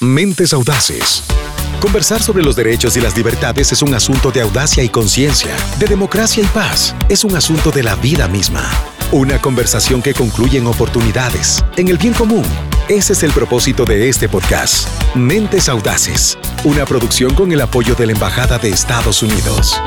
Mentes 0.00 0.52
Audaces. 0.52 1.24
Conversar 1.80 2.22
sobre 2.22 2.44
los 2.44 2.54
derechos 2.54 2.96
y 2.96 3.00
las 3.00 3.16
libertades 3.16 3.72
es 3.72 3.82
un 3.82 3.94
asunto 3.94 4.30
de 4.30 4.42
audacia 4.42 4.84
y 4.84 4.88
conciencia, 4.88 5.56
de 5.80 5.86
democracia 5.86 6.44
y 6.44 6.46
paz. 6.46 6.94
Es 7.08 7.24
un 7.24 7.34
asunto 7.34 7.72
de 7.72 7.82
la 7.82 7.96
vida 7.96 8.28
misma. 8.28 8.62
Una 9.10 9.40
conversación 9.40 10.00
que 10.00 10.14
concluye 10.14 10.58
en 10.58 10.68
oportunidades, 10.68 11.64
en 11.76 11.88
el 11.88 11.98
bien 11.98 12.14
común. 12.14 12.44
Ese 12.88 13.12
es 13.12 13.24
el 13.24 13.32
propósito 13.32 13.84
de 13.84 14.08
este 14.08 14.28
podcast. 14.28 14.88
Mentes 15.16 15.68
Audaces. 15.68 16.38
Una 16.62 16.84
producción 16.84 17.34
con 17.34 17.50
el 17.50 17.60
apoyo 17.60 17.96
de 17.96 18.06
la 18.06 18.12
Embajada 18.12 18.58
de 18.58 18.68
Estados 18.68 19.24
Unidos. 19.24 19.80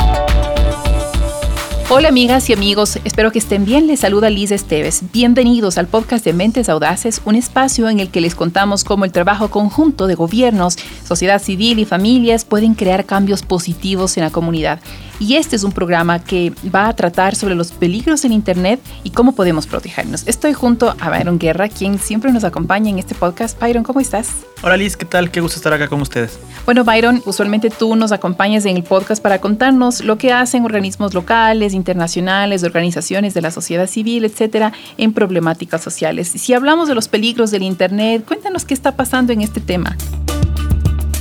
Hola 1.94 2.08
amigas 2.08 2.50
y 2.50 2.54
amigos, 2.54 3.00
espero 3.04 3.34
que 3.34 3.40
estén 3.40 3.66
bien. 3.66 3.86
Les 3.86 4.00
saluda 4.00 4.30
Liz 4.30 4.52
Esteves. 4.52 5.02
Bienvenidos 5.12 5.78
al 5.78 5.88
podcast 5.88 6.24
de 6.24 6.32
Mentes 6.32 6.70
Audaces, 6.70 7.22
un 7.26 7.36
espacio 7.36 7.90
en 7.90 8.00
el 8.00 8.10
que 8.10 8.22
les 8.22 8.34
contamos 8.34 8.86
cómo 8.86 9.04
el 9.04 9.12
trabajo 9.12 9.50
conjunto 9.50 10.08
de 10.08 10.16
gobiernos, 10.16 10.78
sociedad 11.06 11.42
civil 11.42 11.80
y 11.80 11.86
familias 11.86 12.46
pueden 12.46 12.76
crear 12.76 13.04
cambios 13.06 13.44
positivos 13.44 14.16
en 14.16 14.24
la 14.24 14.30
comunidad. 14.30 14.80
Y 15.20 15.36
este 15.36 15.58
es 15.58 15.66
un 15.66 15.74
programa 15.74 16.24
que 16.24 16.54
va 16.74 16.88
a 16.88 16.96
tratar 16.96 17.36
sobre 17.36 17.56
los 17.56 17.74
peligros 17.74 18.24
en 18.24 18.32
Internet 18.32 18.80
y 19.04 19.10
cómo 19.10 19.36
podemos 19.36 19.68
protegernos. 19.68 20.26
Estoy 20.30 20.54
junto 20.54 20.96
a 20.98 21.10
Byron 21.10 21.40
Guerra, 21.40 21.68
quien 21.68 22.00
siempre 22.00 22.32
nos 22.32 22.46
acompaña 22.46 22.90
en 22.90 23.00
este 23.00 23.16
podcast. 23.16 23.60
Byron, 23.60 23.84
¿cómo 23.84 24.00
estás? 24.00 24.30
Hola 24.64 24.78
Liz, 24.78 24.96
¿qué 24.96 25.06
tal? 25.06 25.32
Qué 25.32 25.42
gusto 25.42 25.58
estar 25.58 25.74
acá 25.74 25.88
con 25.88 26.02
ustedes. 26.02 26.40
Bueno, 26.66 26.84
Byron, 26.84 27.24
usualmente 27.26 27.72
tú 27.72 27.96
nos 27.96 28.12
acompañas 28.12 28.66
en 28.66 28.78
el 28.78 28.84
podcast 28.84 29.22
para 29.22 29.42
contarnos 29.42 30.04
lo 30.04 30.20
que 30.20 30.32
hacen 30.32 30.66
organismos 30.66 31.16
locales, 31.16 31.74
internacionales, 31.74 32.64
organizaciones 32.64 33.34
de 33.34 33.42
la 33.42 33.50
sociedad 33.50 33.88
civil, 33.88 34.24
etcétera, 34.24 34.72
en 34.98 35.14
problemáticas 35.14 35.82
sociales. 35.82 36.28
Si 36.28 36.54
hablamos 36.54 36.88
de 36.88 36.94
los 36.94 37.08
peligros 37.08 37.50
del 37.50 37.64
Internet, 37.64 38.24
cuéntanos 38.24 38.64
qué 38.66 38.76
está 38.76 38.96
pasando 38.96 39.34
en 39.34 39.42
este 39.42 39.62
tema. 39.62 39.98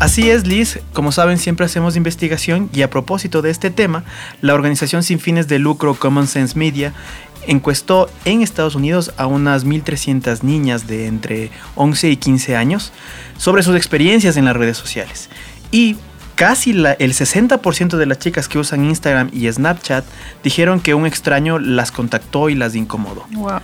Así 0.00 0.30
es, 0.30 0.46
Liz. 0.46 0.80
Como 0.94 1.12
saben, 1.12 1.36
siempre 1.36 1.66
hacemos 1.66 1.94
investigación 1.94 2.70
y 2.72 2.80
a 2.80 2.88
propósito 2.88 3.42
de 3.42 3.50
este 3.50 3.70
tema, 3.70 4.02
la 4.40 4.54
organización 4.54 5.02
sin 5.02 5.20
fines 5.20 5.46
de 5.46 5.58
lucro 5.58 5.94
Common 5.94 6.26
Sense 6.26 6.58
Media 6.58 6.94
encuestó 7.46 8.08
en 8.24 8.40
Estados 8.40 8.74
Unidos 8.74 9.12
a 9.18 9.26
unas 9.26 9.66
1.300 9.66 10.42
niñas 10.42 10.86
de 10.86 11.06
entre 11.06 11.50
11 11.74 12.10
y 12.10 12.16
15 12.16 12.56
años 12.56 12.92
sobre 13.36 13.62
sus 13.62 13.76
experiencias 13.76 14.38
en 14.38 14.46
las 14.46 14.56
redes 14.56 14.78
sociales. 14.78 15.28
Y 15.70 15.96
casi 16.34 16.70
el 16.70 17.12
60% 17.12 17.98
de 17.98 18.06
las 18.06 18.18
chicas 18.18 18.48
que 18.48 18.58
usan 18.58 18.86
Instagram 18.86 19.28
y 19.34 19.52
Snapchat 19.52 20.06
dijeron 20.42 20.80
que 20.80 20.94
un 20.94 21.04
extraño 21.04 21.58
las 21.58 21.92
contactó 21.92 22.48
y 22.48 22.54
las 22.54 22.74
incomodó. 22.74 23.26
Wow. 23.32 23.60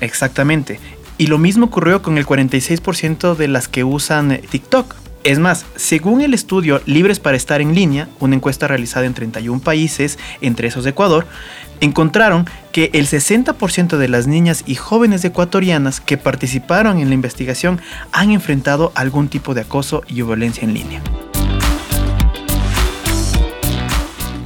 Exactamente. 0.00 0.80
Y 1.16 1.28
lo 1.28 1.38
mismo 1.38 1.66
ocurrió 1.66 2.02
con 2.02 2.18
el 2.18 2.26
46% 2.26 3.36
de 3.36 3.46
las 3.46 3.68
que 3.68 3.84
usan 3.84 4.40
TikTok. 4.50 4.96
Es 5.22 5.38
más, 5.38 5.66
según 5.76 6.22
el 6.22 6.32
estudio 6.32 6.80
Libres 6.86 7.20
para 7.20 7.36
estar 7.36 7.60
en 7.60 7.74
línea, 7.74 8.08
una 8.20 8.36
encuesta 8.36 8.66
realizada 8.66 9.04
en 9.04 9.12
31 9.12 9.60
países, 9.60 10.18
entre 10.40 10.68
esos 10.68 10.86
Ecuador, 10.86 11.26
encontraron 11.80 12.46
que 12.72 12.90
el 12.94 13.06
60% 13.06 13.98
de 13.98 14.08
las 14.08 14.26
niñas 14.26 14.62
y 14.66 14.76
jóvenes 14.76 15.24
ecuatorianas 15.24 16.00
que 16.00 16.16
participaron 16.16 16.98
en 16.98 17.08
la 17.08 17.14
investigación 17.14 17.80
han 18.12 18.30
enfrentado 18.30 18.92
algún 18.94 19.28
tipo 19.28 19.52
de 19.52 19.62
acoso 19.62 20.02
y 20.08 20.14
violencia 20.22 20.64
en 20.64 20.74
línea. 20.74 21.02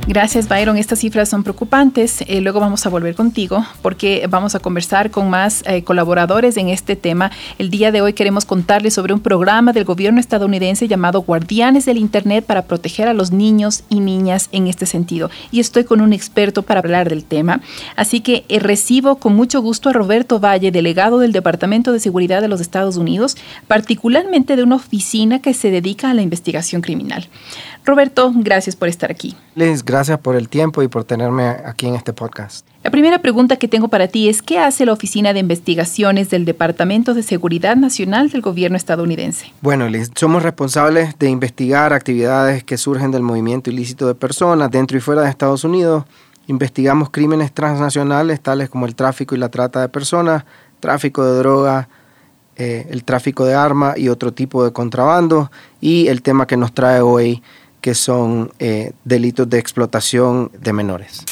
Gracias, 0.06 0.48
Byron. 0.48 0.76
Estas 0.76 0.98
cifras 0.98 1.30
son 1.30 1.42
preocupantes. 1.44 2.22
Eh, 2.26 2.42
luego 2.42 2.60
vamos 2.60 2.84
a 2.84 2.90
volver 2.90 3.14
contigo 3.14 3.64
porque 3.80 4.26
vamos 4.28 4.54
a 4.54 4.58
conversar 4.58 5.10
con 5.10 5.30
más 5.30 5.64
eh, 5.66 5.82
colaboradores 5.82 6.58
en 6.58 6.68
este 6.68 6.94
tema. 6.94 7.30
El 7.58 7.70
día 7.70 7.90
de 7.90 8.02
hoy 8.02 8.12
queremos 8.12 8.44
contarles 8.44 8.92
sobre 8.92 9.14
un 9.14 9.20
programa 9.20 9.72
del 9.72 9.84
gobierno 9.84 10.20
estadounidense 10.20 10.88
llamado 10.88 11.22
Guardianes 11.22 11.86
del 11.86 11.96
Internet 11.96 12.44
para 12.44 12.66
proteger 12.66 13.08
a 13.08 13.14
los 13.14 13.32
niños 13.32 13.84
y 13.88 14.00
niñas 14.00 14.50
en 14.52 14.66
este 14.66 14.84
sentido. 14.84 15.30
Y 15.50 15.60
estoy 15.60 15.84
con 15.84 16.02
un 16.02 16.12
experto 16.12 16.64
para 16.64 16.80
hablar 16.80 17.08
del 17.08 17.24
tema. 17.24 17.62
Así 17.96 18.20
que 18.20 18.44
eh, 18.50 18.58
recibo 18.58 19.16
con 19.16 19.34
mucho 19.34 19.62
gusto 19.62 19.88
a 19.88 19.94
Roberto 19.94 20.38
Valle, 20.38 20.70
delegado 20.70 21.18
del 21.18 21.32
Departamento 21.32 21.92
de 21.92 22.00
Seguridad 22.00 22.42
de 22.42 22.48
los 22.48 22.60
Estados 22.60 22.98
Unidos, 22.98 23.38
particularmente 23.68 24.54
de 24.54 24.64
una 24.64 24.76
oficina 24.76 25.40
que 25.40 25.54
se 25.54 25.70
dedica 25.70 26.10
a 26.10 26.14
la 26.14 26.20
investigación 26.20 26.82
criminal. 26.82 27.26
Roberto, 27.84 28.32
gracias 28.34 28.76
por 28.76 28.88
estar 28.88 29.10
aquí. 29.10 29.36
Liz, 29.54 29.84
gracias 29.84 30.18
por 30.18 30.36
el 30.36 30.48
tiempo 30.48 30.82
y 30.82 30.88
por 30.88 31.04
tenerme 31.04 31.44
aquí 31.44 31.86
en 31.86 31.94
este 31.94 32.14
podcast. 32.14 32.66
La 32.82 32.90
primera 32.90 33.18
pregunta 33.18 33.56
que 33.56 33.68
tengo 33.68 33.88
para 33.88 34.08
ti 34.08 34.30
es, 34.30 34.40
¿qué 34.40 34.58
hace 34.58 34.86
la 34.86 34.92
Oficina 34.92 35.34
de 35.34 35.40
Investigaciones 35.40 36.30
del 36.30 36.46
Departamento 36.46 37.12
de 37.12 37.22
Seguridad 37.22 37.76
Nacional 37.76 38.30
del 38.30 38.40
Gobierno 38.40 38.78
estadounidense? 38.78 39.52
Bueno, 39.60 39.86
Liz, 39.88 40.10
somos 40.14 40.42
responsables 40.42 41.18
de 41.18 41.28
investigar 41.28 41.92
actividades 41.92 42.64
que 42.64 42.78
surgen 42.78 43.10
del 43.10 43.22
movimiento 43.22 43.70
ilícito 43.70 44.06
de 44.06 44.14
personas 44.14 44.70
dentro 44.70 44.96
y 44.96 45.00
fuera 45.00 45.22
de 45.22 45.28
Estados 45.28 45.64
Unidos. 45.64 46.04
Investigamos 46.46 47.10
crímenes 47.10 47.52
transnacionales 47.52 48.40
tales 48.40 48.70
como 48.70 48.86
el 48.86 48.94
tráfico 48.94 49.34
y 49.34 49.38
la 49.38 49.50
trata 49.50 49.82
de 49.82 49.88
personas, 49.90 50.44
tráfico 50.80 51.22
de 51.24 51.38
drogas, 51.38 51.88
eh, 52.56 52.86
el 52.90 53.04
tráfico 53.04 53.44
de 53.44 53.54
armas 53.54 53.98
y 53.98 54.08
otro 54.08 54.32
tipo 54.32 54.64
de 54.64 54.72
contrabando. 54.72 55.50
Y 55.80 56.08
el 56.08 56.22
tema 56.22 56.46
que 56.46 56.56
nos 56.56 56.72
trae 56.72 57.00
hoy, 57.00 57.42
que 57.84 57.94
son 57.94 58.50
eh, 58.60 58.92
delitos 59.04 59.46
de 59.50 59.58
explotación 59.58 60.50
de 60.58 60.72
menores. 60.72 61.22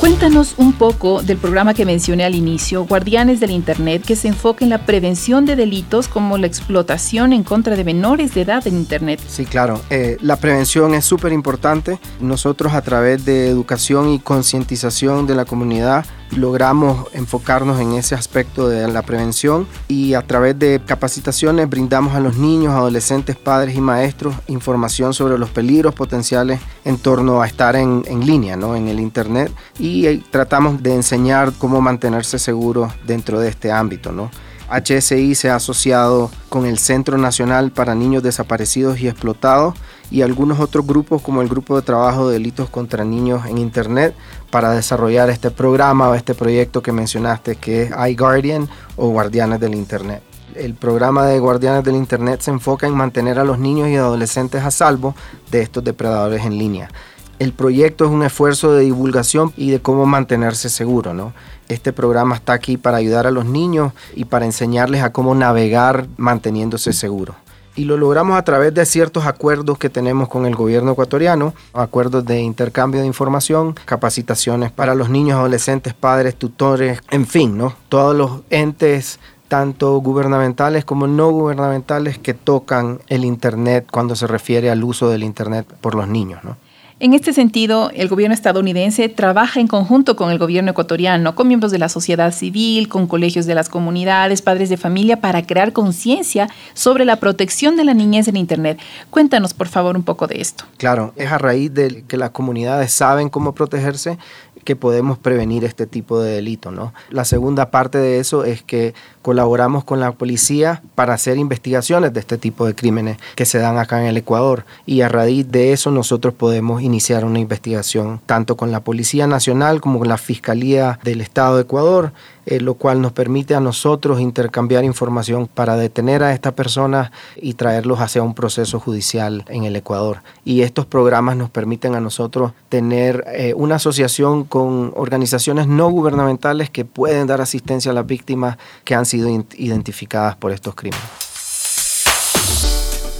Cuéntanos 0.00 0.54
un 0.56 0.72
poco 0.72 1.20
del 1.20 1.36
programa 1.36 1.74
que 1.74 1.84
mencioné 1.84 2.24
al 2.24 2.34
inicio, 2.34 2.86
Guardianes 2.86 3.40
del 3.40 3.50
Internet, 3.50 4.02
que 4.06 4.16
se 4.16 4.28
enfoca 4.28 4.64
en 4.64 4.70
la 4.70 4.86
prevención 4.86 5.44
de 5.44 5.54
delitos 5.54 6.08
como 6.08 6.38
la 6.38 6.46
explotación 6.46 7.34
en 7.34 7.42
contra 7.42 7.76
de 7.76 7.84
menores 7.84 8.32
de 8.32 8.40
edad 8.40 8.66
en 8.66 8.76
Internet. 8.78 9.20
Sí, 9.28 9.44
claro. 9.44 9.82
Eh, 9.90 10.16
la 10.22 10.36
prevención 10.36 10.94
es 10.94 11.04
súper 11.04 11.32
importante. 11.32 11.98
Nosotros 12.18 12.72
a 12.72 12.80
través 12.80 13.26
de 13.26 13.48
educación 13.48 14.08
y 14.08 14.18
concientización 14.18 15.26
de 15.26 15.34
la 15.34 15.44
comunidad 15.44 16.06
logramos 16.36 17.06
enfocarnos 17.12 17.80
en 17.80 17.92
ese 17.92 18.14
aspecto 18.14 18.68
de 18.68 18.88
la 18.88 19.02
prevención 19.02 19.66
y 19.88 20.14
a 20.14 20.22
través 20.22 20.58
de 20.58 20.80
capacitaciones 20.84 21.68
brindamos 21.68 22.14
a 22.14 22.20
los 22.20 22.36
niños, 22.36 22.74
adolescentes, 22.74 23.36
padres 23.36 23.76
y 23.76 23.80
maestros 23.80 24.34
información 24.48 25.14
sobre 25.14 25.38
los 25.38 25.50
peligros 25.50 25.94
potenciales 25.94 26.60
en 26.84 26.98
torno 26.98 27.42
a 27.42 27.46
estar 27.46 27.76
en, 27.76 28.02
línea, 28.24 28.56
¿no? 28.56 28.76
en 28.76 28.88
el 28.88 29.00
Internet 29.00 29.52
y 29.78 30.18
tratamos 30.30 30.82
de 30.82 30.94
enseñar 30.94 31.52
cómo 31.58 31.80
mantenerse 31.80 32.38
seguros 32.38 32.92
dentro 33.06 33.40
de 33.40 33.48
este 33.48 33.72
ámbito. 33.72 34.12
¿no? 34.12 34.30
HSI 34.70 35.34
se 35.34 35.50
ha 35.50 35.56
asociado 35.56 36.30
con 36.48 36.66
el 36.66 36.78
Centro 36.78 37.18
Nacional 37.18 37.70
para 37.72 37.94
Niños 37.94 38.22
Desaparecidos 38.22 39.00
y 39.00 39.08
Explotados 39.08 39.74
y 40.12 40.20
algunos 40.20 40.60
otros 40.60 40.86
grupos 40.86 41.22
como 41.22 41.40
el 41.40 41.48
Grupo 41.48 41.74
de 41.74 41.82
Trabajo 41.82 42.28
de 42.28 42.34
Delitos 42.34 42.68
contra 42.68 43.02
Niños 43.02 43.46
en 43.46 43.56
Internet 43.56 44.14
para 44.50 44.72
desarrollar 44.72 45.30
este 45.30 45.50
programa 45.50 46.10
o 46.10 46.14
este 46.14 46.34
proyecto 46.34 46.82
que 46.82 46.92
mencionaste 46.92 47.56
que 47.56 47.84
es 47.84 47.92
iGuardian 48.10 48.68
o 48.96 49.08
Guardianes 49.08 49.58
del 49.58 49.74
Internet. 49.74 50.22
El 50.54 50.74
programa 50.74 51.24
de 51.24 51.38
Guardianes 51.38 51.82
del 51.82 51.96
Internet 51.96 52.42
se 52.42 52.50
enfoca 52.50 52.86
en 52.86 52.94
mantener 52.94 53.38
a 53.38 53.44
los 53.44 53.58
niños 53.58 53.88
y 53.88 53.96
adolescentes 53.96 54.62
a 54.62 54.70
salvo 54.70 55.14
de 55.50 55.62
estos 55.62 55.82
depredadores 55.82 56.44
en 56.44 56.58
línea. 56.58 56.90
El 57.38 57.54
proyecto 57.54 58.04
es 58.04 58.10
un 58.10 58.22
esfuerzo 58.22 58.74
de 58.74 58.84
divulgación 58.84 59.54
y 59.56 59.70
de 59.70 59.80
cómo 59.80 60.04
mantenerse 60.04 60.68
seguro, 60.68 61.14
¿no? 61.14 61.32
Este 61.68 61.94
programa 61.94 62.34
está 62.34 62.52
aquí 62.52 62.76
para 62.76 62.98
ayudar 62.98 63.26
a 63.26 63.30
los 63.30 63.46
niños 63.46 63.94
y 64.14 64.26
para 64.26 64.44
enseñarles 64.44 65.02
a 65.02 65.10
cómo 65.10 65.34
navegar 65.34 66.06
manteniéndose 66.18 66.92
seguros. 66.92 67.34
Y 67.74 67.84
lo 67.84 67.96
logramos 67.96 68.36
a 68.36 68.42
través 68.42 68.74
de 68.74 68.84
ciertos 68.84 69.24
acuerdos 69.26 69.78
que 69.78 69.88
tenemos 69.88 70.28
con 70.28 70.44
el 70.44 70.54
gobierno 70.54 70.92
ecuatoriano, 70.92 71.54
acuerdos 71.72 72.24
de 72.24 72.40
intercambio 72.40 73.00
de 73.00 73.06
información, 73.06 73.74
capacitaciones 73.84 74.70
para 74.70 74.94
los 74.94 75.08
niños, 75.08 75.38
adolescentes, 75.38 75.94
padres, 75.94 76.36
tutores, 76.36 77.00
en 77.10 77.26
fin, 77.26 77.56
¿no? 77.56 77.74
Todos 77.88 78.14
los 78.14 78.40
entes 78.50 79.18
tanto 79.48 79.98
gubernamentales 79.98 80.86
como 80.86 81.06
no 81.06 81.30
gubernamentales 81.30 82.18
que 82.18 82.32
tocan 82.32 83.00
el 83.08 83.22
Internet 83.22 83.86
cuando 83.90 84.16
se 84.16 84.26
refiere 84.26 84.70
al 84.70 84.82
uso 84.82 85.10
del 85.10 85.22
Internet 85.22 85.66
por 85.82 85.94
los 85.94 86.08
niños, 86.08 86.42
¿no? 86.42 86.56
En 87.02 87.14
este 87.14 87.32
sentido, 87.32 87.90
el 87.96 88.06
gobierno 88.06 88.32
estadounidense 88.32 89.08
trabaja 89.08 89.58
en 89.58 89.66
conjunto 89.66 90.14
con 90.14 90.30
el 90.30 90.38
gobierno 90.38 90.70
ecuatoriano, 90.70 91.34
con 91.34 91.48
miembros 91.48 91.72
de 91.72 91.80
la 91.80 91.88
sociedad 91.88 92.32
civil, 92.32 92.88
con 92.88 93.08
colegios 93.08 93.44
de 93.44 93.56
las 93.56 93.68
comunidades, 93.68 94.40
padres 94.40 94.68
de 94.68 94.76
familia, 94.76 95.20
para 95.20 95.44
crear 95.44 95.72
conciencia 95.72 96.48
sobre 96.74 97.04
la 97.04 97.16
protección 97.16 97.74
de 97.74 97.82
la 97.82 97.92
niñez 97.92 98.28
en 98.28 98.36
Internet. 98.36 98.78
Cuéntanos, 99.10 99.52
por 99.52 99.66
favor, 99.66 99.96
un 99.96 100.04
poco 100.04 100.28
de 100.28 100.40
esto. 100.40 100.62
Claro, 100.76 101.12
es 101.16 101.32
a 101.32 101.38
raíz 101.38 101.74
de 101.74 102.04
que 102.06 102.16
las 102.16 102.30
comunidades 102.30 102.92
saben 102.92 103.30
cómo 103.30 103.52
protegerse 103.52 104.16
que 104.62 104.76
podemos 104.76 105.18
prevenir 105.18 105.64
este 105.64 105.88
tipo 105.88 106.20
de 106.20 106.36
delito, 106.36 106.70
¿no? 106.70 106.94
La 107.10 107.24
segunda 107.24 107.72
parte 107.72 107.98
de 107.98 108.20
eso 108.20 108.44
es 108.44 108.62
que 108.62 108.94
colaboramos 109.22 109.84
con 109.84 110.00
la 110.00 110.12
policía 110.12 110.82
para 110.94 111.14
hacer 111.14 111.38
investigaciones 111.38 112.12
de 112.12 112.20
este 112.20 112.38
tipo 112.38 112.66
de 112.66 112.74
crímenes 112.74 113.18
que 113.34 113.46
se 113.46 113.58
dan 113.58 113.78
acá 113.78 114.00
en 114.00 114.08
el 114.08 114.16
Ecuador. 114.16 114.64
Y 114.84 115.00
a 115.00 115.08
raíz 115.08 115.50
de 115.50 115.72
eso 115.72 115.90
nosotros 115.90 116.34
podemos 116.34 116.82
iniciar 116.82 117.24
una 117.24 117.38
investigación 117.38 118.20
tanto 118.26 118.56
con 118.56 118.72
la 118.72 118.80
Policía 118.80 119.26
Nacional 119.26 119.80
como 119.80 119.98
con 119.98 120.08
la 120.08 120.18
Fiscalía 120.18 120.98
del 121.04 121.20
Estado 121.20 121.56
de 121.56 121.62
Ecuador 121.62 122.12
eh, 122.44 122.60
lo 122.60 122.74
cual 122.74 123.00
nos 123.00 123.12
permite 123.12 123.54
a 123.54 123.60
nosotros 123.60 124.20
intercambiar 124.20 124.82
información 124.82 125.46
para 125.46 125.76
detener 125.76 126.24
a 126.24 126.32
esta 126.32 126.50
persona 126.50 127.12
y 127.36 127.54
traerlos 127.54 128.00
hacia 128.00 128.24
un 128.24 128.34
proceso 128.34 128.80
judicial 128.80 129.44
en 129.48 129.62
el 129.62 129.76
Ecuador. 129.76 130.22
Y 130.44 130.62
estos 130.62 130.84
programas 130.84 131.36
nos 131.36 131.50
permiten 131.50 131.94
a 131.94 132.00
nosotros 132.00 132.52
tener 132.68 133.24
eh, 133.28 133.54
una 133.54 133.76
asociación 133.76 134.42
con 134.42 134.92
organizaciones 134.96 135.68
no 135.68 135.88
gubernamentales 135.90 136.68
que 136.68 136.84
pueden 136.84 137.28
dar 137.28 137.40
asistencia 137.40 137.92
a 137.92 137.94
las 137.94 138.06
víctimas 138.06 138.58
que 138.82 138.96
han 138.96 139.06
sido 139.12 139.28
identificadas 139.56 140.36
por 140.36 140.52
estos 140.52 140.74
crímenes. 140.74 141.02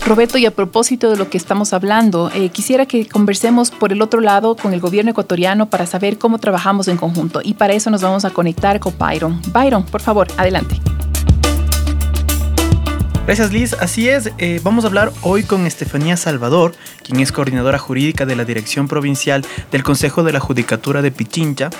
Roberto, 0.05 0.37
y 0.37 0.47
a 0.47 0.51
propósito 0.51 1.11
de 1.11 1.17
lo 1.17 1.31
que 1.31 1.39
estamos 1.39 1.73
hablando, 1.73 2.31
eh, 2.35 2.49
quisiera 2.49 2.87
que 2.87 3.07
conversemos 3.07 3.71
por 3.71 3.93
el 3.93 4.03
otro 4.03 4.21
lado 4.21 4.57
con 4.57 4.73
el 4.75 4.81
gobierno 4.81 5.13
ecuatoriano 5.13 5.71
para 5.71 5.87
saber 5.87 6.19
cómo 6.19 6.39
trabajamos 6.39 6.89
en 6.89 6.97
conjunto. 6.97 7.41
Y 7.43 7.55
para 7.55 7.75
eso 7.75 7.89
nos 7.89 8.03
vamos 8.03 8.25
a 8.25 8.31
conectar 8.31 8.81
con 8.81 8.99
Byron. 8.99 9.41
Byron, 9.53 9.85
por 9.85 10.01
favor, 10.01 10.27
adelante. 10.37 10.81
Gracias 13.33 13.51
Liz, 13.51 13.73
así 13.81 14.11
es, 14.11 14.31
eh, 14.37 14.61
vamos 14.63 14.85
a 14.85 14.89
hablar 14.89 15.11
hoy 15.23 15.43
con 15.43 15.67
Estefanía 15.67 16.19
Salvador, 16.19 16.75
quien 17.03 17.19
es 17.19 17.33
coordinadora 17.33 17.79
jurídica 17.79 18.27
de 18.27 18.37
la 18.37 18.45
Dirección 18.45 18.89
Provincial 18.89 19.43
del 19.71 19.83
Consejo 19.83 20.23
de 20.23 20.35
la 20.35 20.39
Judicatura 20.39 21.01
de 21.01 21.13
Pichincha, 21.13 21.71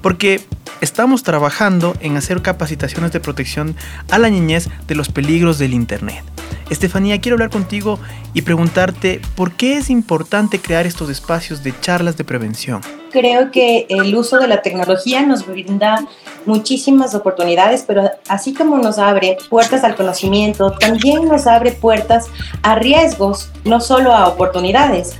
porque 0.00 0.40
estamos 0.80 1.22
trabajando 1.22 1.94
en 2.00 2.16
hacer 2.16 2.40
capacitaciones 2.40 3.12
de 3.12 3.20
protección 3.20 3.76
a 4.10 4.16
la 4.16 4.30
niñez 4.30 4.70
de 4.86 4.94
los 4.94 5.10
peligros 5.10 5.58
del 5.58 5.74
Internet. 5.74 6.24
Estefanía, 6.72 7.20
quiero 7.20 7.34
hablar 7.34 7.50
contigo 7.50 7.98
y 8.32 8.42
preguntarte 8.42 9.20
por 9.36 9.52
qué 9.52 9.76
es 9.76 9.90
importante 9.90 10.58
crear 10.58 10.86
estos 10.86 11.10
espacios 11.10 11.62
de 11.62 11.78
charlas 11.80 12.16
de 12.16 12.24
prevención. 12.24 12.80
Creo 13.10 13.50
que 13.50 13.84
el 13.90 14.16
uso 14.16 14.38
de 14.38 14.48
la 14.48 14.62
tecnología 14.62 15.20
nos 15.26 15.46
brinda 15.46 16.06
muchísimas 16.46 17.14
oportunidades, 17.14 17.84
pero 17.86 18.10
así 18.26 18.54
como 18.54 18.78
nos 18.78 18.98
abre 18.98 19.36
puertas 19.50 19.84
al 19.84 19.96
conocimiento, 19.96 20.72
también 20.72 21.28
nos 21.28 21.46
abre 21.46 21.72
puertas 21.72 22.28
a 22.62 22.74
riesgos, 22.74 23.50
no 23.64 23.78
solo 23.78 24.14
a 24.14 24.28
oportunidades. 24.28 25.18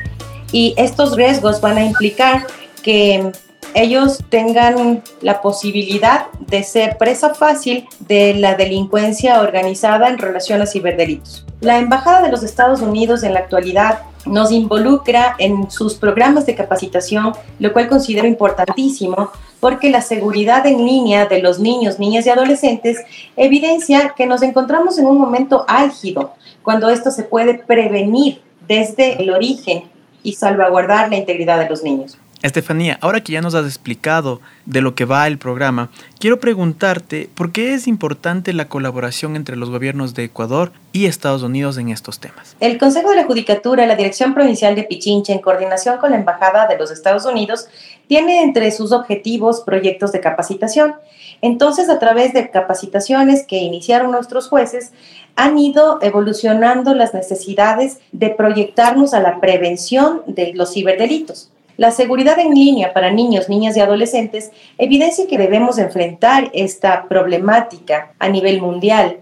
Y 0.53 0.73
estos 0.79 1.17
riesgos 1.17 1.61
van 1.61 1.77
a 1.77 1.85
implicar 1.85 2.47
que 2.83 3.31
ellos 3.75 4.19
tengan 4.29 5.03
la 5.21 5.41
posibilidad 5.41 6.27
de 6.41 6.63
ser 6.63 6.99
presa 6.99 7.35
fácil 7.35 7.87
de 8.01 8.35
la 8.35 8.55
delincuencia 8.55 9.41
organizada 9.41 10.09
en 10.09 10.19
relación 10.19 10.61
a 10.63 10.67
ciberdelitos. 10.67 11.47
La 11.61 11.79
Embajada 11.79 12.23
de 12.23 12.31
los 12.31 12.43
Estados 12.43 12.81
Unidos 12.81 13.23
en 13.23 13.35
la 13.35 13.41
actualidad 13.41 14.01
nos 14.27 14.53
involucra 14.53 15.35
en 15.39 15.71
sus 15.71 15.95
programas 15.95 16.47
de 16.47 16.55
capacitación, 16.55 17.33
lo 17.59 17.73
cual 17.73 17.89
considero 17.89 18.27
importantísimo 18.27 19.31
porque 19.61 19.91
la 19.91 20.01
seguridad 20.01 20.67
en 20.67 20.85
línea 20.85 21.27
de 21.27 21.41
los 21.41 21.59
niños, 21.61 21.99
niñas 21.99 22.27
y 22.27 22.31
adolescentes 22.31 22.99
evidencia 23.37 24.13
que 24.17 24.27
nos 24.27 24.43
encontramos 24.43 24.99
en 24.99 25.07
un 25.07 25.19
momento 25.19 25.65
álgido, 25.69 26.35
cuando 26.63 26.91
esto 26.91 27.11
se 27.11 27.23
puede 27.23 27.55
prevenir 27.55 28.43
desde 28.67 29.23
el 29.23 29.31
origen 29.31 29.85
y 30.23 30.35
salvaguardar 30.35 31.11
la 31.11 31.17
integridad 31.17 31.59
de 31.59 31.69
los 31.69 31.83
niños. 31.83 32.19
Estefanía, 32.43 32.99
ahora 33.01 33.23
que 33.23 33.33
ya 33.33 33.41
nos 33.41 33.55
has 33.55 33.67
explicado 33.67 34.41
de 34.67 34.81
lo 34.81 34.97
que 34.97 35.05
va 35.05 35.29
el 35.29 35.39
programa, 35.39 35.91
quiero 36.19 36.41
preguntarte 36.41 37.31
por 37.35 37.53
qué 37.53 37.73
es 37.75 37.87
importante 37.87 38.53
la 38.53 38.69
colaboración 38.69 39.37
entre 39.37 39.55
los 39.55 39.71
gobiernos 39.71 40.15
de 40.15 40.25
Ecuador 40.25 40.73
y 40.93 41.07
Estados 41.07 41.45
Unidos 41.45 41.79
en 41.79 41.91
estos 41.91 42.19
temas. 42.19 42.57
El 42.59 42.79
Consejo 42.79 43.11
de 43.11 43.17
la 43.17 43.25
Judicatura, 43.25 43.87
la 43.87 43.95
Dirección 43.95 44.35
Provincial 44.35 44.75
de 44.75 44.83
Pichincha, 44.83 45.33
en 45.33 45.39
coordinación 45.39 45.99
con 45.99 46.11
la 46.11 46.17
Embajada 46.17 46.67
de 46.67 46.77
los 46.77 46.91
Estados 46.91 47.25
Unidos, 47.27 47.69
tiene 48.09 48.43
entre 48.43 48.73
sus 48.73 48.91
objetivos 48.91 49.61
proyectos 49.61 50.11
de 50.11 50.21
capacitación. 50.21 50.95
Entonces, 51.43 51.89
a 51.89 52.01
través 52.01 52.33
de 52.33 52.51
capacitaciones 52.51 53.47
que 53.47 53.59
iniciaron 53.59 54.11
nuestros 54.11 54.49
jueces, 54.49 54.93
han 55.37 55.59
ido 55.59 56.01
evolucionando 56.03 56.93
las 56.95 57.15
necesidades 57.15 58.01
de 58.11 58.31
proyectarnos 58.31 59.15
a 59.15 59.21
la 59.21 59.41
prevención 59.41 60.23
de 60.27 60.53
los 60.55 60.75
ciberdelitos. 60.75 61.52
La 61.83 61.91
seguridad 61.91 62.39
en 62.39 62.55
línea 62.55 62.93
para 62.93 63.11
niños, 63.11 63.49
niñas 63.49 63.77
y 63.77 63.81
adolescentes 63.81 64.53
evidencia 64.79 65.27
que 65.27 65.37
debemos 65.37 65.79
enfrentar 65.79 66.49
esta 66.53 67.09
problemática 67.09 68.13
a 68.21 68.29
nivel 68.29 68.63
mundial. 68.63 69.17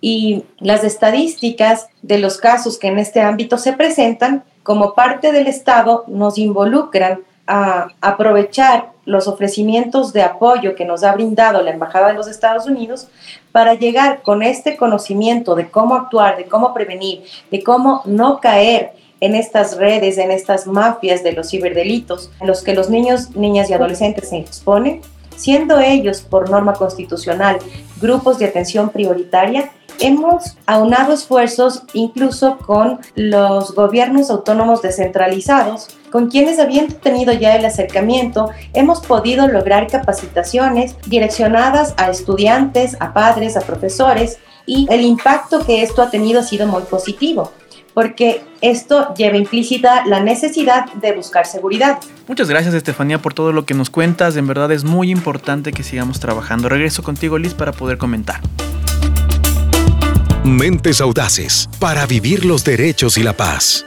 Y 0.00 0.42
las 0.58 0.82
estadísticas 0.82 1.86
de 2.02 2.18
los 2.18 2.38
casos 2.38 2.80
que 2.80 2.88
en 2.88 2.98
este 2.98 3.20
ámbito 3.20 3.58
se 3.58 3.74
presentan 3.74 4.42
como 4.64 4.94
parte 4.94 5.30
del 5.30 5.46
Estado 5.46 6.02
nos 6.08 6.36
involucran 6.36 7.20
a 7.46 7.90
aprovechar 8.00 8.90
los 9.04 9.28
ofrecimientos 9.28 10.12
de 10.12 10.22
apoyo 10.22 10.74
que 10.74 10.84
nos 10.84 11.04
ha 11.04 11.12
brindado 11.12 11.62
la 11.62 11.70
Embajada 11.70 12.08
de 12.08 12.14
los 12.14 12.26
Estados 12.26 12.66
Unidos 12.66 13.06
para 13.52 13.74
llegar 13.74 14.22
con 14.22 14.42
este 14.42 14.76
conocimiento 14.76 15.54
de 15.54 15.70
cómo 15.70 15.94
actuar, 15.94 16.36
de 16.36 16.46
cómo 16.46 16.74
prevenir, 16.74 17.22
de 17.52 17.62
cómo 17.62 18.02
no 18.04 18.40
caer 18.40 18.94
en 19.20 19.34
estas 19.34 19.76
redes, 19.76 20.18
en 20.18 20.30
estas 20.30 20.66
mafias 20.66 21.22
de 21.22 21.32
los 21.32 21.50
ciberdelitos, 21.50 22.30
en 22.40 22.46
los 22.46 22.62
que 22.62 22.74
los 22.74 22.90
niños, 22.90 23.36
niñas 23.36 23.70
y 23.70 23.74
adolescentes 23.74 24.30
se 24.30 24.38
exponen, 24.38 25.02
siendo 25.36 25.78
ellos, 25.80 26.22
por 26.22 26.50
norma 26.50 26.74
constitucional, 26.74 27.58
grupos 28.00 28.38
de 28.38 28.46
atención 28.46 28.90
prioritaria, 28.90 29.70
hemos 29.98 30.56
aunado 30.66 31.12
esfuerzos 31.12 31.82
incluso 31.92 32.56
con 32.58 33.00
los 33.14 33.74
gobiernos 33.74 34.30
autónomos 34.30 34.80
descentralizados, 34.80 35.88
con 36.10 36.30
quienes 36.30 36.58
habiendo 36.58 36.94
tenido 36.96 37.32
ya 37.32 37.56
el 37.56 37.64
acercamiento, 37.64 38.50
hemos 38.72 39.00
podido 39.00 39.46
lograr 39.46 39.86
capacitaciones 39.86 40.96
direccionadas 41.06 41.94
a 41.98 42.10
estudiantes, 42.10 42.96
a 43.00 43.12
padres, 43.12 43.56
a 43.56 43.60
profesores, 43.60 44.38
y 44.66 44.86
el 44.90 45.02
impacto 45.02 45.64
que 45.64 45.82
esto 45.82 46.02
ha 46.02 46.10
tenido 46.10 46.40
ha 46.40 46.44
sido 46.44 46.66
muy 46.66 46.82
positivo 46.82 47.50
porque 47.94 48.42
esto 48.60 49.14
lleva 49.14 49.36
implícita 49.36 50.06
la 50.06 50.20
necesidad 50.20 50.92
de 50.94 51.12
buscar 51.12 51.46
seguridad. 51.46 51.98
Muchas 52.26 52.48
gracias 52.48 52.74
Estefanía 52.74 53.18
por 53.18 53.34
todo 53.34 53.52
lo 53.52 53.64
que 53.64 53.74
nos 53.74 53.90
cuentas, 53.90 54.36
en 54.36 54.46
verdad 54.46 54.70
es 54.72 54.84
muy 54.84 55.10
importante 55.10 55.72
que 55.72 55.82
sigamos 55.82 56.20
trabajando. 56.20 56.68
Regreso 56.68 57.02
contigo 57.02 57.38
Liz 57.38 57.54
para 57.54 57.72
poder 57.72 57.98
comentar. 57.98 58.40
Mentes 60.44 61.00
audaces 61.00 61.68
para 61.78 62.06
vivir 62.06 62.44
los 62.44 62.64
derechos 62.64 63.18
y 63.18 63.22
la 63.22 63.34
paz. 63.34 63.84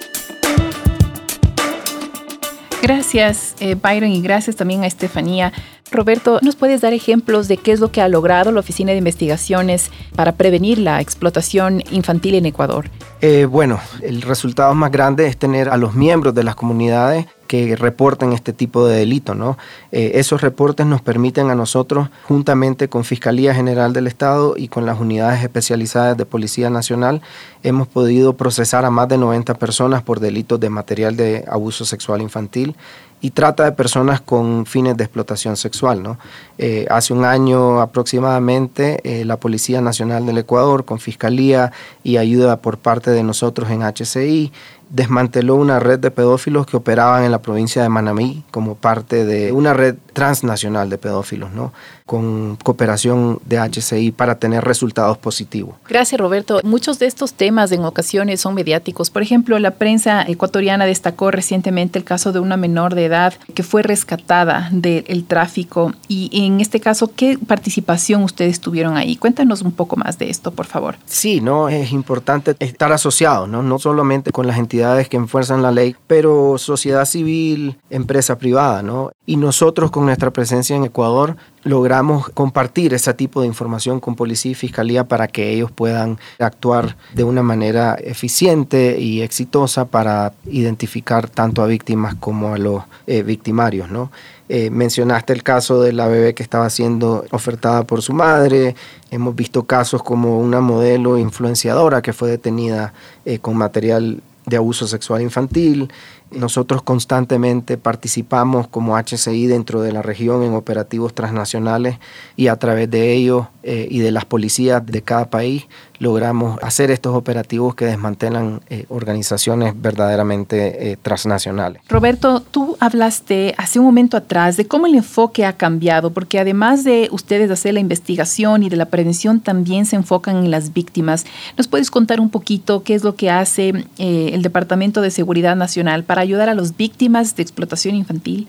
Gracias, 2.83 3.55
eh, 3.61 3.75
Byron, 3.75 4.11
y 4.11 4.21
gracias 4.21 4.57
también 4.57 4.83
a 4.83 4.87
Estefanía. 4.87 5.53
Roberto, 5.91 6.39
¿nos 6.41 6.55
puedes 6.55 6.81
dar 6.81 6.93
ejemplos 6.93 7.47
de 7.47 7.57
qué 7.57 7.71
es 7.71 7.79
lo 7.79 7.91
que 7.91 8.01
ha 8.01 8.07
logrado 8.07 8.51
la 8.51 8.59
Oficina 8.59 8.91
de 8.91 8.97
Investigaciones 8.97 9.91
para 10.15 10.33
prevenir 10.33 10.79
la 10.79 11.01
explotación 11.01 11.83
infantil 11.91 12.35
en 12.35 12.45
Ecuador? 12.45 12.89
Eh, 13.21 13.45
bueno, 13.45 13.79
el 14.01 14.21
resultado 14.21 14.73
más 14.73 14.91
grande 14.91 15.27
es 15.27 15.37
tener 15.37 15.69
a 15.69 15.77
los 15.77 15.93
miembros 15.93 16.33
de 16.33 16.43
las 16.43 16.55
comunidades 16.55 17.27
que 17.47 17.75
reporten 17.75 18.33
este 18.33 18.51
tipo 18.51 18.87
de 18.87 18.97
delito. 18.97 19.35
¿no? 19.35 19.59
Eh, 19.91 20.13
esos 20.15 20.41
reportes 20.41 20.87
nos 20.87 21.01
permiten 21.01 21.51
a 21.51 21.55
nosotros, 21.55 22.09
juntamente 22.23 22.89
con 22.89 23.03
Fiscalía 23.03 23.53
General 23.53 23.93
del 23.93 24.07
Estado 24.07 24.55
y 24.57 24.69
con 24.69 24.87
las 24.87 24.99
unidades 24.99 25.43
especializadas 25.43 26.17
de 26.17 26.25
Policía 26.25 26.71
Nacional, 26.71 27.21
hemos 27.61 27.87
podido 27.87 28.33
procesar 28.33 28.85
a 28.85 28.89
más 28.89 29.07
de 29.07 29.19
90 29.19 29.53
personas 29.55 30.01
por 30.01 30.19
delitos 30.19 30.59
de 30.59 30.69
material 30.71 31.15
de 31.15 31.45
abuso 31.47 31.85
sexual 31.85 32.21
infantil 32.21 32.75
y 33.23 33.31
trata 33.31 33.63
de 33.63 33.71
personas 33.71 34.19
con 34.19 34.65
fines 34.65 34.97
de 34.97 35.05
explotación 35.05 35.55
sexual. 35.55 36.03
¿no? 36.03 36.17
Eh, 36.57 36.85
hace 36.89 37.13
un 37.13 37.23
año 37.23 37.79
aproximadamente 37.79 38.99
eh, 39.05 39.23
la 39.23 39.37
Policía 39.37 39.79
Nacional 39.79 40.25
del 40.25 40.39
Ecuador, 40.39 40.83
con 40.83 40.99
Fiscalía 40.99 41.71
y 42.03 42.17
ayuda 42.17 42.57
por 42.57 42.77
parte 42.77 43.11
de 43.11 43.23
nosotros 43.23 43.71
en 43.71 43.81
HCI, 43.81 44.51
desmanteló 44.93 45.55
una 45.55 45.79
red 45.79 45.99
de 45.99 46.11
pedófilos 46.11 46.67
que 46.67 46.77
operaban 46.77 47.23
en 47.23 47.31
la 47.31 47.41
provincia 47.41 47.81
de 47.81 47.89
Manamí 47.89 48.43
como 48.51 48.75
parte 48.75 49.25
de 49.25 49.51
una 49.51 49.73
red 49.73 49.95
transnacional 50.13 50.89
de 50.89 50.99
pedófilos, 50.99 51.51
¿no? 51.51 51.73
con 52.05 52.57
cooperación 52.57 53.39
de 53.45 53.57
HCI 53.57 54.11
para 54.11 54.37
tener 54.37 54.63
resultados 54.63 55.17
positivos. 55.17 55.75
Gracias, 55.87 56.19
Roberto. 56.19 56.59
Muchos 56.63 56.99
de 56.99 57.05
estos 57.05 57.33
temas 57.33 57.71
en 57.71 57.85
ocasiones 57.85 58.41
son 58.41 58.53
mediáticos. 58.53 59.09
Por 59.09 59.21
ejemplo, 59.21 59.57
la 59.57 59.71
prensa 59.71 60.21
ecuatoriana 60.23 60.85
destacó 60.85 61.31
recientemente 61.31 61.97
el 61.97 62.05
caso 62.05 62.31
de 62.31 62.39
una 62.39 62.57
menor 62.57 62.93
de 62.93 63.05
edad 63.05 63.33
que 63.55 63.63
fue 63.63 63.83
rescatada 63.83 64.69
del 64.71 65.25
tráfico. 65.25 65.93
Y 66.07 66.29
en 66.45 66.59
este 66.59 66.79
caso, 66.79 67.11
¿qué 67.15 67.39
participación 67.39 68.23
ustedes 68.23 68.59
tuvieron 68.59 68.97
ahí? 68.97 69.15
Cuéntanos 69.15 69.61
un 69.61 69.71
poco 69.71 69.95
más 69.95 70.19
de 70.19 70.29
esto, 70.29 70.51
por 70.51 70.65
favor. 70.65 70.97
Sí, 71.05 71.41
no 71.41 71.69
es 71.69 71.91
importante 71.91 72.55
estar 72.59 72.91
asociado, 72.91 73.47
no, 73.47 73.63
no 73.63 73.79
solamente 73.79 74.31
con 74.31 74.45
las 74.45 74.57
entidades 74.57 74.82
que 75.09 75.17
enfuerzan 75.17 75.61
la 75.61 75.71
ley, 75.71 75.95
pero 76.07 76.57
sociedad 76.57 77.05
civil, 77.05 77.77
empresa 77.89 78.37
privada, 78.37 78.83
¿no? 78.83 79.11
Y 79.25 79.37
nosotros 79.37 79.91
con 79.91 80.05
nuestra 80.05 80.31
presencia 80.31 80.75
en 80.75 80.83
Ecuador 80.83 81.37
logramos 81.63 82.29
compartir 82.29 82.93
ese 82.93 83.13
tipo 83.13 83.41
de 83.41 83.47
información 83.47 83.99
con 83.99 84.15
policía 84.15 84.51
y 84.51 84.55
fiscalía 84.55 85.05
para 85.05 85.27
que 85.27 85.51
ellos 85.51 85.71
puedan 85.71 86.19
actuar 86.39 86.97
de 87.13 87.23
una 87.23 87.41
manera 87.41 87.95
eficiente 87.95 88.99
y 88.99 89.21
exitosa 89.21 89.85
para 89.85 90.33
identificar 90.45 91.29
tanto 91.29 91.61
a 91.61 91.67
víctimas 91.67 92.15
como 92.15 92.53
a 92.53 92.57
los 92.57 92.83
eh, 93.07 93.23
victimarios, 93.23 93.89
¿no? 93.89 94.11
Eh, 94.49 94.69
mencionaste 94.69 95.31
el 95.31 95.41
caso 95.41 95.81
de 95.81 95.93
la 95.93 96.07
bebé 96.07 96.33
que 96.33 96.43
estaba 96.43 96.69
siendo 96.69 97.25
ofertada 97.31 97.85
por 97.85 98.01
su 98.01 98.13
madre. 98.13 98.75
Hemos 99.09 99.35
visto 99.35 99.63
casos 99.63 100.03
como 100.03 100.37
una 100.37 100.59
modelo 100.59 101.17
influenciadora 101.17 102.01
que 102.01 102.13
fue 102.13 102.29
detenida 102.29 102.93
eh, 103.25 103.39
con 103.39 103.55
material 103.55 104.21
de 104.45 104.57
abuso 104.57 104.87
sexual 104.87 105.21
infantil. 105.21 105.91
Nosotros 106.31 106.81
constantemente 106.81 107.77
participamos 107.77 108.67
como 108.67 108.97
HCI 108.97 109.47
dentro 109.47 109.81
de 109.81 109.91
la 109.91 110.01
región 110.01 110.43
en 110.43 110.53
operativos 110.53 111.13
transnacionales 111.13 111.97
y 112.35 112.47
a 112.47 112.55
través 112.55 112.89
de 112.89 113.13
ellos 113.13 113.47
eh, 113.61 113.87
y 113.89 113.99
de 113.99 114.11
las 114.11 114.25
policías 114.25 114.85
de 114.85 115.01
cada 115.01 115.29
país 115.29 115.67
logramos 116.03 116.59
hacer 116.61 116.91
estos 116.91 117.15
operativos 117.15 117.75
que 117.75 117.85
desmantelan 117.85 118.59
eh, 118.69 118.85
organizaciones 118.89 119.73
verdaderamente 119.81 120.91
eh, 120.91 120.97
transnacionales. 121.01 121.81
Roberto, 121.87 122.41
tú 122.41 122.75
hablaste 122.81 123.55
hace 123.57 123.79
un 123.79 123.85
momento 123.85 124.17
atrás 124.17 124.57
de 124.57 124.67
cómo 124.67 124.85
el 124.85 124.95
enfoque 124.95 125.45
ha 125.45 125.53
cambiado, 125.53 126.11
porque 126.11 126.39
además 126.39 126.83
de 126.83 127.07
ustedes 127.11 127.49
hacer 127.49 127.73
la 127.73 127.79
investigación 127.79 128.63
y 128.63 128.69
de 128.69 128.75
la 128.75 128.85
prevención, 128.85 129.39
también 129.39 129.85
se 129.85 129.95
enfocan 129.95 130.43
en 130.43 130.51
las 130.51 130.73
víctimas. 130.73 131.25
¿Nos 131.57 131.69
puedes 131.69 131.89
contar 131.89 132.19
un 132.19 132.29
poquito 132.29 132.83
qué 132.83 132.95
es 132.95 133.03
lo 133.05 133.15
que 133.15 133.31
hace 133.31 133.85
el 133.97 134.41
Departamento 134.41 134.99
de 135.01 135.09
Seguridad 135.09 135.55
Nacional 135.55 136.03
para 136.03 136.21
ayudar 136.21 136.49
a 136.49 136.53
las 136.53 136.75
víctimas 136.75 137.35
de 137.35 137.43
explotación 137.43 137.95
infantil? 137.95 138.47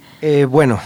bueno, 0.49 0.81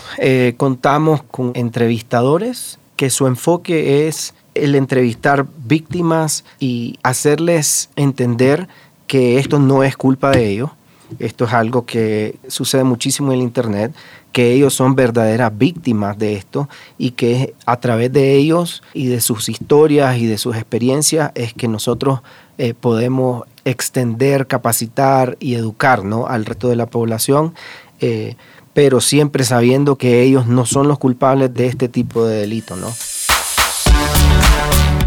contamos 0.56 1.22
con 1.22 1.52
entrevistadores 1.54 2.78
que 2.96 3.10
su 3.10 3.26
enfoque 3.26 4.08
es 4.08 4.34
el 4.64 4.74
entrevistar 4.74 5.46
víctimas 5.64 6.44
y 6.58 6.98
hacerles 7.02 7.90
entender 7.96 8.68
que 9.06 9.38
esto 9.38 9.58
no 9.58 9.82
es 9.82 9.96
culpa 9.96 10.30
de 10.30 10.48
ellos, 10.48 10.70
esto 11.18 11.46
es 11.46 11.52
algo 11.52 11.86
que 11.86 12.36
sucede 12.48 12.84
muchísimo 12.84 13.32
en 13.32 13.38
el 13.38 13.44
Internet, 13.44 13.94
que 14.32 14.52
ellos 14.52 14.74
son 14.74 14.94
verdaderas 14.94 15.56
víctimas 15.56 16.18
de 16.18 16.34
esto 16.34 16.68
y 16.98 17.12
que 17.12 17.54
a 17.64 17.80
través 17.80 18.12
de 18.12 18.34
ellos 18.34 18.82
y 18.92 19.06
de 19.06 19.20
sus 19.20 19.48
historias 19.48 20.18
y 20.18 20.26
de 20.26 20.38
sus 20.38 20.54
experiencias 20.56 21.32
es 21.34 21.54
que 21.54 21.66
nosotros 21.66 22.20
eh, 22.58 22.74
podemos 22.74 23.44
extender, 23.64 24.46
capacitar 24.46 25.36
y 25.40 25.54
educar 25.54 26.02
al 26.28 26.44
resto 26.44 26.68
de 26.68 26.76
la 26.76 26.86
población. 26.86 27.54
Eh, 28.00 28.36
pero 28.74 29.00
siempre 29.00 29.42
sabiendo 29.42 29.96
que 29.96 30.22
ellos 30.22 30.46
no 30.46 30.64
son 30.64 30.86
los 30.86 31.00
culpables 31.00 31.52
de 31.52 31.66
este 31.66 31.88
tipo 31.88 32.24
de 32.24 32.36
delito, 32.36 32.76
¿no? 32.76 32.92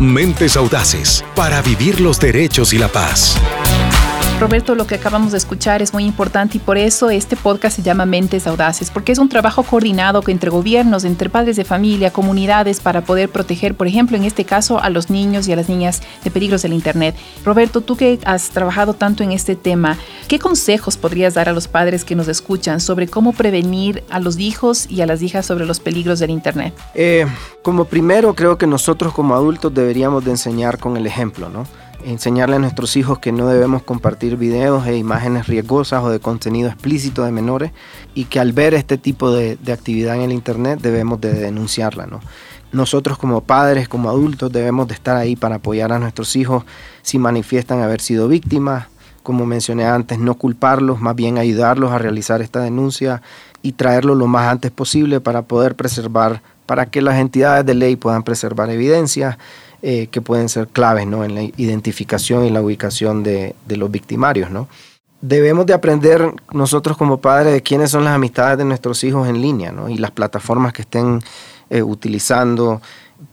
Mentes 0.02 0.58
audaces 0.58 1.24
para 1.36 1.62
vivir 1.62 2.02
los 2.02 2.20
derechos 2.20 2.74
y 2.74 2.80
la 2.80 2.88
paz. 2.88 3.38
Roberto, 4.42 4.74
lo 4.74 4.88
que 4.88 4.96
acabamos 4.96 5.34
de 5.34 5.38
escuchar 5.38 5.84
es 5.84 5.94
muy 5.94 6.04
importante 6.04 6.58
y 6.58 6.60
por 6.60 6.76
eso 6.76 7.12
este 7.12 7.36
podcast 7.36 7.76
se 7.76 7.84
llama 7.84 8.08
Mentes 8.08 8.48
Audaces, 8.48 8.90
porque 8.90 9.12
es 9.12 9.20
un 9.20 9.30
trabajo 9.30 9.62
coordinado 9.62 10.24
entre 10.26 10.50
gobiernos, 10.50 11.04
entre 11.04 11.30
padres 11.30 11.58
de 11.58 11.64
familia, 11.64 12.12
comunidades, 12.12 12.80
para 12.80 13.02
poder 13.02 13.30
proteger, 13.30 13.76
por 13.76 13.86
ejemplo, 13.86 14.18
en 14.18 14.24
este 14.24 14.44
caso, 14.44 14.82
a 14.82 14.90
los 14.90 15.12
niños 15.12 15.48
y 15.48 15.54
a 15.54 15.56
las 15.56 15.70
niñas 15.70 16.02
de 16.24 16.32
peligros 16.32 16.64
del 16.64 16.74
Internet. 16.74 17.16
Roberto, 17.46 17.82
tú 17.82 17.96
que 17.96 18.18
has 18.26 18.50
trabajado 18.50 18.96
tanto 18.96 19.22
en 19.24 19.32
este 19.32 19.56
tema, 19.56 20.00
¿qué 20.28 20.40
consejos 20.40 20.98
podrías 20.98 21.36
dar 21.36 21.48
a 21.48 21.54
los 21.54 21.68
padres 21.68 22.04
que 22.04 22.16
nos 22.16 22.28
escuchan 22.28 22.80
sobre 22.80 23.08
cómo 23.08 23.34
prevenir 23.34 24.04
a 24.10 24.20
los 24.20 24.40
hijos 24.40 24.90
y 24.90 25.02
a 25.02 25.06
las 25.06 25.22
hijas 25.22 25.46
sobre 25.46 25.68
los 25.68 25.80
peligros 25.80 26.18
del 26.18 26.32
Internet? 26.32 26.74
Eh, 26.96 27.28
como 27.62 27.86
primero, 27.86 28.34
creo 28.34 28.58
que 28.58 28.66
nosotros 28.66 29.14
como 29.14 29.36
adultos 29.36 29.72
deberíamos 29.72 30.26
de 30.26 30.32
enseñar 30.32 30.80
con 30.80 30.98
el 30.98 31.06
ejemplo, 31.06 31.48
¿no? 31.48 31.68
Enseñarle 32.06 32.56
a 32.56 32.60
nuestros 32.60 32.96
hijos 32.98 33.20
que 33.20 33.32
no 33.32 33.48
debemos 33.48 33.84
compartir 33.84 34.38
videos 34.38 34.88
e 34.88 34.98
imágenes 34.98 35.48
riesgosas 35.48 36.04
o 36.04 36.10
de 36.10 36.20
contenido 36.20 36.70
explícito 36.70 37.24
de 37.24 37.32
menores 37.32 37.72
y 38.14 38.26
que 38.26 38.40
al 38.40 38.54
ver 38.54 38.74
este 38.74 38.98
tipo 38.98 39.32
de, 39.32 39.58
actividad 39.72 40.16
en 40.16 40.22
el 40.22 40.32
Internet 40.32 40.80
debemos 40.82 41.22
de 41.22 41.34
denunciarla. 41.34 42.06
¿no? 42.06 42.20
Nosotros 42.72 43.18
como 43.18 43.42
padres, 43.42 43.88
como 43.90 44.10
adultos, 44.10 44.52
debemos 44.52 44.88
de 44.88 44.94
estar 44.94 45.18
ahí 45.18 45.36
para 45.36 45.56
apoyar 45.56 45.92
a 45.92 46.00
nuestros 46.00 46.36
hijos 46.36 46.64
si 47.02 47.20
manifiestan 47.20 47.82
haber 47.82 48.02
sido 48.02 48.28
víctimas. 48.28 48.88
Como 49.24 49.46
mencioné 49.46 49.86
antes, 49.86 50.18
no 50.18 50.36
culparlos, 50.36 51.00
más 51.00 51.16
bien 51.16 51.38
ayudarlos 51.38 51.92
a 51.92 52.00
realizar 52.00 52.42
esta 52.42 52.62
denuncia 52.62 53.22
y 53.62 53.74
traerlo 53.74 54.16
lo 54.16 54.28
más 54.28 54.48
antes 54.48 54.72
posible 54.72 55.20
para 55.20 55.44
poder 55.44 55.76
preservar, 55.76 56.42
para 56.66 56.88
que 56.88 57.02
las 57.02 57.20
entidades 57.20 57.66
de 57.66 57.76
ley 57.76 57.96
puedan 57.96 58.24
preservar 58.24 58.70
evidencia 58.70 59.38
eh, 59.84 60.08
que 60.08 60.22
pueden 60.22 60.48
ser 60.48 60.68
claves 60.68 61.08
¿no? 61.08 61.24
en 61.24 61.34
la 61.34 61.42
identificación 61.42 62.46
y 62.46 62.50
la 62.50 62.62
ubicación 62.62 63.24
de, 63.24 63.56
los 63.68 63.90
victimarios. 63.90 64.52
¿no? 64.52 64.68
Debemos 65.22 65.66
de 65.66 65.74
aprender 65.74 66.34
nosotros 66.54 66.98
como 66.98 67.20
padres 67.20 67.54
de 67.54 67.64
quiénes 67.64 67.92
son 67.92 68.04
las 68.04 68.14
amistades 68.14 68.58
de 68.60 68.66
nuestros 68.66 69.04
hijos 69.04 69.28
en 69.28 69.42
línea 69.42 69.74
y 69.90 69.98
las 69.98 70.12
plataformas 70.12 70.74
que 70.74 70.84
estén 70.84 71.22
eh, 71.70 71.82
utilizando 71.82 72.82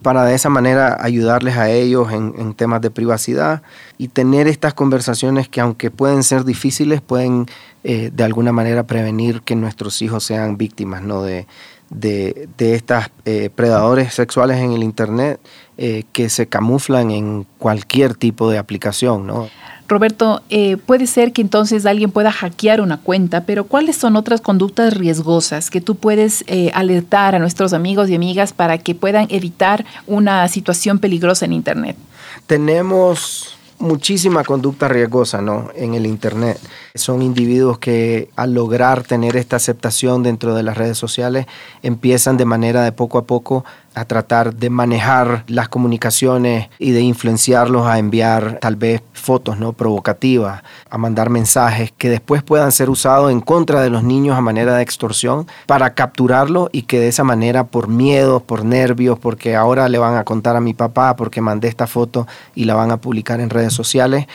para 0.01 0.23
de 0.23 0.35
esa 0.35 0.49
manera 0.49 0.97
ayudarles 0.99 1.57
a 1.57 1.69
ellos 1.69 2.11
en, 2.11 2.53
temas 2.53 2.81
de 2.81 2.91
privacidad 2.91 3.61
y 3.97 4.07
tener 4.07 4.47
estas 4.47 4.73
conversaciones 4.73 5.49
que 5.49 5.61
aunque 5.61 5.91
pueden 5.91 6.23
ser 6.23 6.45
difíciles, 6.45 7.01
pueden 7.01 7.47
eh, 7.83 8.11
de 8.13 8.23
alguna 8.23 8.51
manera 8.51 8.83
prevenir 8.83 9.41
que 9.41 9.55
nuestros 9.55 10.01
hijos 10.01 10.23
sean 10.23 10.57
víctimas 10.57 11.01
¿no? 11.01 11.23
de, 11.23 11.47
de, 11.89 12.49
de 12.57 12.75
estos 12.75 13.05
eh, 13.25 13.49
predadores 13.53 14.13
sexuales 14.13 14.57
en 14.57 14.71
el 14.73 14.83
Internet 14.83 15.39
eh, 15.77 16.03
que 16.11 16.29
se 16.29 16.47
camuflan 16.47 17.11
en 17.11 17.45
cualquier 17.57 18.15
tipo 18.15 18.49
de 18.49 18.57
aplicación, 18.57 19.25
¿no? 19.25 19.49
Roberto, 19.87 20.43
eh, 20.51 20.77
puede 20.77 21.07
ser 21.07 21.33
que 21.33 21.41
entonces 21.41 21.87
alguien 21.87 22.11
pueda 22.11 22.31
hackear 22.31 22.79
una 22.79 22.97
cuenta, 22.97 23.45
pero 23.45 23.63
¿cuáles 23.63 23.95
son 23.95 24.15
otras 24.17 24.39
conductas 24.39 24.93
riesgosas 24.93 25.71
que 25.71 25.81
tú 25.81 25.95
puedes 25.95 26.45
alertar 26.73 27.33
a 27.33 27.39
nuestros 27.39 27.73
amigos 27.73 28.07
y 28.09 28.15
amigas 28.15 28.53
para 28.53 28.77
que 28.77 28.93
puedan 28.93 29.25
evitar 29.31 29.85
una 30.05 30.47
situación 30.47 30.99
peligrosa 30.99 31.45
en 31.45 31.53
Internet? 31.53 31.97
Tenemos 32.45 33.58
muchísima 33.79 34.43
conducta 34.43 34.87
riesgosa 34.87 35.41
¿no? 35.41 35.69
en 35.75 35.93
el 35.93 36.05
Internet. 36.05 36.59
Son 36.95 37.21
individuos 37.21 37.79
que 37.79 38.29
al 38.35 38.53
lograr 38.53 39.03
tener 39.03 39.35
esta 39.37 39.55
aceptación 39.55 40.21
dentro 40.21 40.53
de 40.53 40.63
las 40.63 40.77
redes 40.77 40.97
sociales 40.97 41.47
empiezan 41.81 42.37
de 42.37 42.45
manera 42.45 42.83
de 42.83 42.91
poco 42.91 43.17
a 43.17 43.25
poco 43.25 43.65
a 43.95 44.05
tratar 44.05 44.53
de 44.55 44.69
manejar 44.69 45.43
las 45.47 45.69
comunicaciones 45.69 46.69
y 46.77 46.91
de 46.91 47.01
influenciarlos 47.01 47.87
a 47.87 47.97
enviar 47.97 48.59
tal 48.61 48.75
vez 48.75 49.01
fotos 49.19 49.57
no 49.57 49.73
provocativas, 49.73 50.63
a 50.89 50.97
mandar 50.97 51.29
mensajes 51.29 51.91
que 51.97 52.09
después 52.09 52.43
puedan 52.43 52.71
ser 52.71 52.89
usados 52.89 53.31
en 53.31 53.41
contra 53.41 53.81
de 53.81 53.89
los 53.89 54.03
niños 54.03 54.37
a 54.37 54.41
manera 54.41 54.75
de 54.75 54.83
extorsión 54.83 55.47
para 55.65 55.93
capturarlo 55.93 56.69
y 56.71 56.83
que 56.83 56.99
de 56.99 57.07
esa 57.07 57.23
manera 57.23 57.65
por 57.65 57.87
miedo, 57.87 58.39
por 58.39 58.65
nervios, 58.65 59.19
porque 59.19 59.55
ahora 59.55 59.89
le 59.89 59.97
van 59.97 60.15
a 60.15 60.23
contar 60.23 60.55
a 60.55 60.61
mi 60.61 60.73
papá 60.73 61.15
porque 61.15 61.41
mandé 61.41 61.67
esta 61.67 61.87
foto 61.87 62.27
y 62.55 62.65
la 62.65 62.75
van 62.75 62.91
a 62.91 62.97
publicar 62.97 63.39
en 63.39 63.49
redes 63.49 63.73
sociales, 63.73 64.27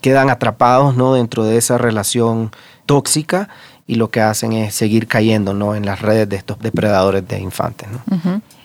quedan 0.00 0.30
atrapados 0.30 0.96
no 0.96 1.14
dentro 1.14 1.44
de 1.44 1.56
esa 1.56 1.78
relación 1.78 2.50
tóxica 2.86 3.48
y 3.86 3.96
lo 3.96 4.10
que 4.10 4.20
hacen 4.20 4.52
es 4.52 4.74
seguir 4.74 5.06
cayendo 5.08 5.52
¿no? 5.52 5.74
en 5.74 5.84
las 5.84 6.00
redes 6.00 6.28
de 6.28 6.36
estos 6.36 6.58
depredadores 6.60 7.26
de 7.26 7.40
infantes. 7.40 7.88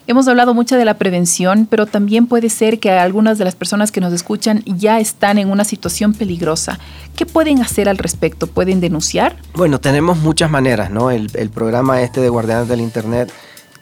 Hemos 0.07 0.27
hablado 0.27 0.53
mucho 0.53 0.75
de 0.75 0.85
la 0.85 0.93
prevención, 0.93 1.67
pero 1.67 1.87
también 1.87 2.27
puede 2.27 2.49
ser 2.49 2.79
que 2.79 2.91
algunas 2.91 3.39
de 3.39 3.45
las 3.45 3.55
personas 3.55 3.91
que 3.91 4.01
nos 4.01 4.13
escuchan 4.13 4.61
ya 4.65 4.99
están 4.99 5.39
en 5.39 5.49
una 5.49 5.63
situación 5.63 6.13
peligrosa. 6.13 6.77
¿Qué 7.15 7.25
pueden 7.25 7.59
hacer 7.63 7.89
al 7.89 7.97
respecto? 7.97 8.45
¿Pueden 8.45 8.81
denunciar? 8.81 9.35
Bueno, 9.55 9.79
tenemos 9.79 10.19
muchas 10.19 10.51
maneras, 10.51 10.91
¿no? 10.91 11.09
El, 11.09 11.29
programa 11.49 12.01
este 12.03 12.21
de 12.21 12.29
Guardianes 12.29 12.67
del 12.67 12.81
Internet 12.81 13.31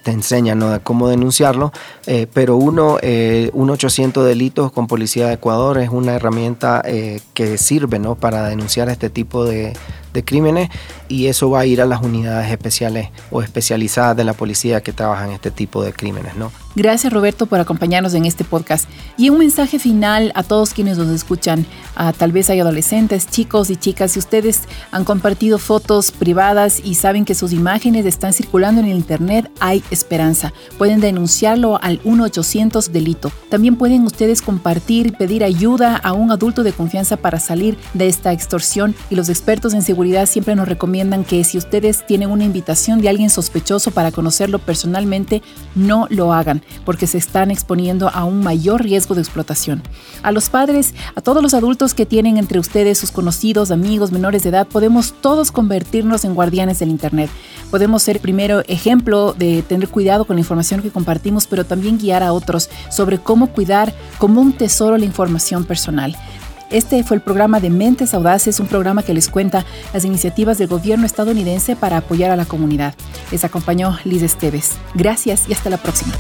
te 0.04 0.12
enseña 0.12 0.54
¿no? 0.54 0.82
cómo 0.84 1.08
denunciarlo, 1.08 1.72
eh, 2.08 2.28
pero 2.34 2.58
uno, 2.58 2.98
eh, 3.02 3.50
un 3.54 3.70
800 3.70 4.26
delitos 4.26 4.72
con 4.72 4.88
Policía 4.88 5.28
de 5.28 5.34
Ecuador 5.36 5.78
es 5.78 5.90
una 5.90 6.14
herramienta 6.14 6.82
eh, 6.86 7.22
que 7.34 7.58
sirve 7.58 8.00
¿no? 8.00 8.16
para 8.16 8.48
denunciar 8.48 8.90
este 8.90 9.10
tipo 9.10 9.46
de, 9.46 9.74
de, 10.14 10.24
crímenes 10.24 10.70
y 11.08 11.28
eso 11.28 11.50
va 11.50 11.62
a 11.62 11.66
ir 11.66 11.82
a 11.82 11.86
las 11.86 12.02
unidades 12.02 12.52
especiales 12.52 13.10
o 13.32 13.42
especializadas 13.42 14.16
de 14.16 14.24
la 14.24 14.34
policía 14.34 14.82
que 14.82 14.94
trabajan 14.94 15.32
este 15.32 15.52
tipo 15.52 15.84
de 15.84 15.94
crímenes. 15.94 16.36
¿no? 16.36 16.52
Gracias 16.76 17.14
Roberto 17.14 17.46
por 17.46 17.60
acompañarnos 17.60 18.16
en 18.16 18.26
este 18.26 18.44
podcast. 18.44 18.90
Y 19.16 19.30
un 19.30 19.38
mensaje 19.38 19.78
final 19.78 20.32
a 20.34 20.42
todos 20.42 20.74
quienes 20.74 20.98
nos 20.98 21.10
escuchan, 21.10 21.68
a, 21.96 22.14
tal 22.14 22.32
vez 22.32 22.50
hay 22.50 22.62
adolescentes, 22.62 23.28
chicos 23.28 23.70
y 23.70 23.76
chicas, 23.76 24.14
si 24.14 24.20
ustedes 24.20 24.62
han 24.92 25.06
compartido 25.06 25.60
fotos 25.60 26.12
privadas 26.12 26.82
y 26.84 26.96
saben 26.96 27.26
que 27.26 27.36
sus 27.36 27.54
imágenes 27.54 28.08
están 28.08 28.34
circulando 28.34 28.82
en 28.82 28.88
el 28.88 28.98
Internet, 28.98 29.52
hay 29.60 29.84
esperanza. 29.92 30.52
Pueden 30.80 31.00
denunciarlo 31.00 31.80
al 31.80 32.02
1-800 32.02 32.90
delito. 32.90 33.32
También 33.50 33.76
pueden 33.76 34.04
ustedes 34.04 34.42
compartir 34.42 35.06
y 35.06 35.12
pedir 35.12 35.44
ayuda 35.44 35.96
a 35.98 36.14
un 36.14 36.32
adulto 36.32 36.64
de 36.64 36.74
confianza 36.74 37.18
para 37.18 37.40
salir 37.40 37.78
de 37.94 38.08
esta 38.08 38.34
extorsión 38.34 38.96
y 39.12 39.16
los 39.16 39.30
expertos 39.30 39.76
en 39.76 39.84
seguridad 39.84 40.26
siempre 40.26 40.56
nos 40.56 40.68
recomiendan 40.68 41.24
que 41.24 41.44
si 41.44 41.60
ustedes 41.60 42.04
tienen 42.08 42.32
una 42.32 42.46
invitación 42.46 43.00
de 43.00 43.10
alguien 43.10 43.30
sospechoso 43.30 43.92
para 43.92 44.12
conocerlo 44.12 44.58
personalmente, 44.58 45.44
no 45.76 46.08
lo 46.10 46.34
hagan 46.34 46.63
porque 46.86 47.08
se 47.08 47.18
están 47.18 47.52
exponiendo 47.52 48.10
a 48.10 48.24
un 48.26 48.42
mayor 48.42 48.84
riesgo 48.84 49.16
de 49.16 49.22
explotación. 49.22 49.82
A 50.22 50.32
los 50.32 50.50
padres, 50.50 50.94
a 51.16 51.22
todos 51.22 51.42
los 51.42 51.54
adultos 51.54 51.94
que 51.94 52.06
tienen 52.06 52.38
entre 52.38 52.60
ustedes 52.60 52.98
sus 52.98 53.12
conocidos, 53.12 53.72
amigos, 53.72 54.12
menores 54.12 54.44
de 54.44 54.50
edad, 54.50 54.68
podemos 54.68 55.14
todos 55.22 55.52
convertirnos 55.52 56.26
en 56.26 56.36
guardianes 56.36 56.80
del 56.80 56.90
Internet. 56.90 57.30
Podemos 57.72 58.04
ser 58.04 58.20
primero 58.20 58.62
ejemplo 58.68 59.34
de 59.34 59.64
tener 59.64 59.90
cuidado 59.90 60.26
con 60.26 60.36
la 60.36 60.42
información 60.42 60.82
que 60.82 60.92
compartimos, 60.92 61.48
pero 61.48 61.66
también 61.66 61.98
guiar 61.98 62.24
a 62.24 62.34
otros 62.34 62.70
sobre 62.90 63.20
cómo 63.20 63.48
cuidar 63.48 63.94
como 64.18 64.42
un 64.42 64.54
tesoro 64.54 64.98
la 64.98 65.06
información 65.06 65.66
personal. 65.66 66.16
Este 66.74 67.04
fue 67.04 67.18
el 67.18 67.22
programa 67.22 67.60
de 67.60 67.70
Mentes 67.70 68.16
Audaces, 68.16 68.60
un 68.60 68.66
programa 68.66 69.04
que 69.04 69.14
les 69.14 69.30
cuenta 69.30 69.64
las 69.94 70.06
iniciativas 70.06 70.58
del 70.58 70.68
gobierno 70.68 71.06
estadounidense 71.06 71.76
para 71.76 71.98
apoyar 71.98 72.32
a 72.32 72.36
la 72.36 72.46
comunidad. 72.46 72.96
Les 73.32 73.44
acompañó 73.44 73.98
Liz 74.06 74.24
Esteves. 74.24 74.72
Gracias 74.96 75.48
y 75.48 75.54
hasta 75.54 75.70
la 75.70 75.78
próxima. 75.78 76.14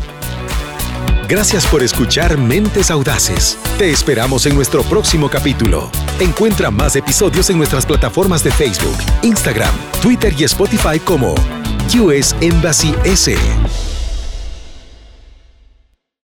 Gracias 1.27 1.65
por 1.65 1.81
escuchar 1.81 2.37
Mentes 2.37 2.91
Audaces. 2.91 3.57
Te 3.77 3.89
esperamos 3.89 4.45
en 4.45 4.55
nuestro 4.55 4.83
próximo 4.83 5.29
capítulo. 5.29 5.89
Encuentra 6.19 6.69
más 6.69 6.95
episodios 6.95 7.49
en 7.49 7.57
nuestras 7.57 7.85
plataformas 7.85 8.43
de 8.43 8.51
Facebook, 8.51 8.97
Instagram, 9.21 9.73
Twitter 10.01 10.33
y 10.37 10.43
Spotify 10.43 10.99
como 10.99 11.33
US 11.95 12.35
Embassy 12.41 12.93
S. 13.05 13.92